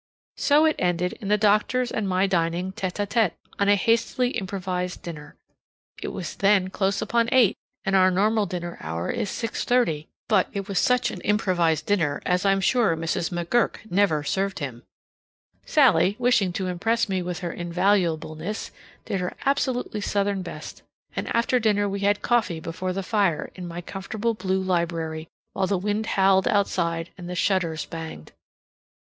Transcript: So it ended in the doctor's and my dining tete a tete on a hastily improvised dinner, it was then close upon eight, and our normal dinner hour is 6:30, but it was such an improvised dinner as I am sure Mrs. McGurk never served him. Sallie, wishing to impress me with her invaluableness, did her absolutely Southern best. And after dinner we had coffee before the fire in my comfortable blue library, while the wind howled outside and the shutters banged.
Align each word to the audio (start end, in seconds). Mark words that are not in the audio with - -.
So 0.37 0.65
it 0.65 0.77
ended 0.79 1.13
in 1.21 1.27
the 1.27 1.37
doctor's 1.37 1.91
and 1.91 2.09
my 2.09 2.25
dining 2.25 2.71
tete 2.71 2.99
a 2.99 3.05
tete 3.05 3.33
on 3.59 3.69
a 3.69 3.75
hastily 3.75 4.31
improvised 4.31 5.03
dinner, 5.03 5.35
it 6.01 6.07
was 6.07 6.37
then 6.37 6.71
close 6.71 7.03
upon 7.03 7.29
eight, 7.31 7.55
and 7.85 7.95
our 7.95 8.09
normal 8.09 8.47
dinner 8.47 8.79
hour 8.81 9.11
is 9.11 9.29
6:30, 9.29 10.07
but 10.27 10.47
it 10.53 10.67
was 10.67 10.79
such 10.79 11.11
an 11.11 11.21
improvised 11.21 11.85
dinner 11.85 12.19
as 12.25 12.47
I 12.47 12.51
am 12.51 12.61
sure 12.61 12.97
Mrs. 12.97 13.29
McGurk 13.31 13.75
never 13.91 14.23
served 14.23 14.57
him. 14.57 14.81
Sallie, 15.67 16.15
wishing 16.17 16.51
to 16.53 16.65
impress 16.65 17.07
me 17.07 17.21
with 17.21 17.41
her 17.41 17.53
invaluableness, 17.53 18.71
did 19.05 19.19
her 19.19 19.37
absolutely 19.45 20.01
Southern 20.01 20.41
best. 20.41 20.81
And 21.15 21.27
after 21.35 21.59
dinner 21.59 21.87
we 21.87 21.99
had 21.99 22.23
coffee 22.23 22.59
before 22.59 22.91
the 22.91 23.03
fire 23.03 23.51
in 23.53 23.67
my 23.67 23.81
comfortable 23.81 24.33
blue 24.33 24.63
library, 24.63 25.27
while 25.53 25.67
the 25.67 25.77
wind 25.77 26.07
howled 26.07 26.47
outside 26.47 27.11
and 27.19 27.29
the 27.29 27.35
shutters 27.35 27.85
banged. 27.85 28.31